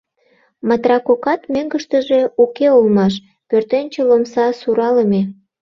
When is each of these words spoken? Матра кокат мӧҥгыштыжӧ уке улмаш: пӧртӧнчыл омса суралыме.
Матра 0.67 0.97
кокат 1.07 1.41
мӧҥгыштыжӧ 1.53 2.21
уке 2.43 2.67
улмаш: 2.77 3.13
пӧртӧнчыл 3.49 4.07
омса 4.15 4.45
суралыме. 4.61 5.21